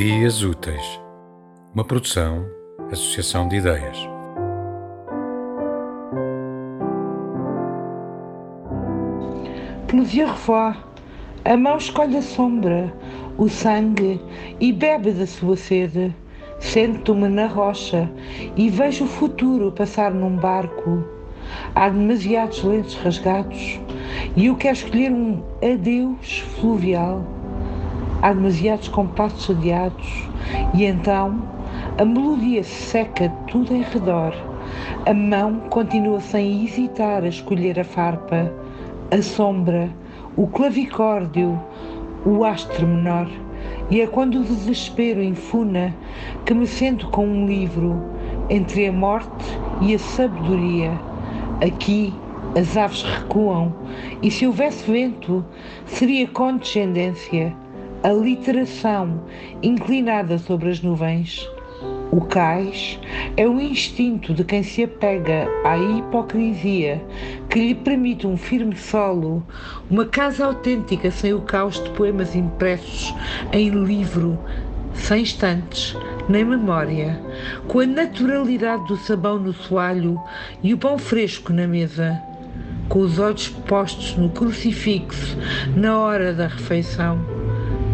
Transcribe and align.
Ideias 0.00 0.42
Úteis, 0.42 0.98
uma 1.74 1.84
produção, 1.84 2.46
associação 2.90 3.46
de 3.46 3.56
ideias. 3.56 3.98
Fois, 10.38 10.74
a 11.44 11.54
mão 11.54 11.76
escolhe 11.76 12.16
a 12.16 12.22
sombra, 12.22 12.90
o 13.36 13.46
sangue 13.46 14.18
e 14.58 14.72
bebe 14.72 15.10
da 15.10 15.26
sua 15.26 15.54
sede. 15.54 16.16
Sento-me 16.60 17.28
na 17.28 17.46
rocha 17.46 18.10
e 18.56 18.70
vejo 18.70 19.04
o 19.04 19.06
futuro 19.06 19.70
passar 19.70 20.14
num 20.14 20.34
barco. 20.34 21.04
Há 21.74 21.90
demasiados 21.90 22.64
lenços 22.64 22.94
rasgados 23.02 23.78
e 24.34 24.46
eu 24.46 24.56
quero 24.56 24.76
escolher 24.76 25.12
um 25.12 25.42
adeus 25.62 26.38
fluvial. 26.58 27.39
Há 28.22 28.32
demasiados 28.32 28.88
compassos 28.88 29.56
adiados 29.56 30.28
e 30.74 30.84
então 30.84 31.42
a 31.98 32.04
melodia 32.04 32.62
seca 32.62 33.30
tudo 33.46 33.74
em 33.74 33.82
redor. 33.82 34.34
A 35.06 35.14
mão 35.14 35.60
continua 35.70 36.20
sem 36.20 36.64
hesitar 36.64 37.24
a 37.24 37.28
escolher 37.28 37.80
a 37.80 37.84
farpa, 37.84 38.52
a 39.10 39.22
sombra, 39.22 39.88
o 40.36 40.46
clavicórdio, 40.46 41.58
o 42.26 42.44
astre 42.44 42.84
menor. 42.84 43.28
E 43.90 44.00
é 44.00 44.06
quando 44.06 44.40
o 44.40 44.44
desespero 44.44 45.22
infuna 45.22 45.94
que 46.44 46.52
me 46.52 46.66
sento 46.66 47.08
com 47.08 47.26
um 47.26 47.46
livro 47.46 48.02
entre 48.50 48.86
a 48.86 48.92
morte 48.92 49.44
e 49.80 49.94
a 49.94 49.98
sabedoria. 49.98 50.92
Aqui 51.66 52.12
as 52.56 52.76
aves 52.76 53.02
recuam 53.02 53.72
e 54.22 54.30
se 54.30 54.46
houvesse 54.46 54.90
vento 54.90 55.44
seria 55.86 56.26
condescendência, 56.26 57.54
a 58.02 58.10
literação 58.12 59.24
inclinada 59.62 60.38
sobre 60.38 60.70
as 60.70 60.80
nuvens. 60.80 61.46
O 62.10 62.22
cais 62.22 62.98
é 63.36 63.46
o 63.46 63.60
instinto 63.60 64.34
de 64.34 64.42
quem 64.42 64.62
se 64.62 64.82
apega 64.82 65.46
à 65.64 65.78
hipocrisia 65.78 67.00
que 67.48 67.58
lhe 67.68 67.74
permite 67.74 68.26
um 68.26 68.36
firme 68.36 68.74
solo, 68.74 69.42
uma 69.88 70.04
casa 70.06 70.44
autêntica 70.44 71.10
sem 71.10 71.32
o 71.34 71.42
caos 71.42 71.82
de 71.82 71.90
poemas 71.90 72.34
impressos 72.34 73.14
em 73.52 73.70
livro, 73.70 74.38
sem 74.94 75.22
estantes 75.22 75.96
nem 76.28 76.44
memória, 76.44 77.20
com 77.66 77.80
a 77.80 77.86
naturalidade 77.86 78.86
do 78.86 78.96
sabão 78.96 79.38
no 79.38 79.52
soalho 79.52 80.20
e 80.62 80.72
o 80.72 80.78
pão 80.78 80.96
fresco 80.98 81.52
na 81.52 81.66
mesa, 81.66 82.20
com 82.88 83.00
os 83.00 83.18
olhos 83.18 83.48
postos 83.48 84.16
no 84.16 84.30
crucifixo 84.30 85.36
na 85.76 85.98
hora 85.98 86.32
da 86.32 86.46
refeição. 86.46 87.39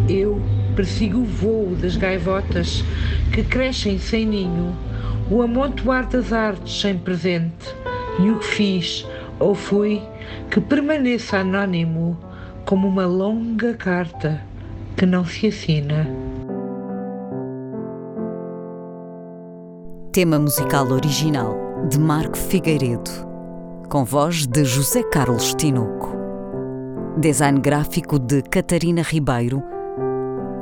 Eu 0.09 0.41
persigo 0.75 1.19
o 1.19 1.25
voo 1.25 1.75
das 1.75 1.97
gaivotas 1.97 2.83
que 3.33 3.43
crescem 3.43 3.99
sem 3.99 4.25
ninho, 4.25 4.75
o 5.29 5.41
amontoar 5.41 6.07
das 6.07 6.31
artes 6.31 6.79
sem 6.79 6.97
presente, 6.97 7.75
e 8.19 8.29
o 8.29 8.39
que 8.39 8.45
fiz 8.45 9.05
ou 9.39 9.53
fui 9.53 10.01
que 10.49 10.61
permaneça 10.61 11.39
anônimo 11.39 12.17
como 12.65 12.87
uma 12.87 13.05
longa 13.05 13.73
carta 13.73 14.41
que 14.95 15.05
não 15.05 15.25
se 15.25 15.47
assina. 15.47 16.07
Tema 20.11 20.39
musical 20.39 20.87
original 20.87 21.55
de 21.89 21.99
Marco 21.99 22.37
Figueiredo, 22.37 23.11
com 23.89 24.03
voz 24.03 24.47
de 24.47 24.63
José 24.65 25.03
Carlos 25.03 25.53
Tinoco. 25.53 26.15
Design 27.17 27.59
gráfico 27.59 28.17
de 28.17 28.41
Catarina 28.41 29.01
Ribeiro 29.01 29.61